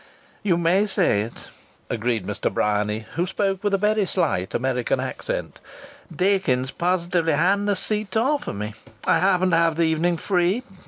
[0.41, 1.45] "You may say it!"
[1.87, 2.51] agreed Mr.
[2.51, 5.59] Bryany, who spoke with a very slight American accent.
[6.11, 8.73] "Dakins positively hadn't a seat to offer me.
[9.05, 10.63] I happened to have the evening free.